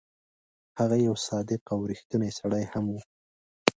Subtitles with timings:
[0.79, 3.01] هغه یو صادق او ریښتونی سړی هم وو.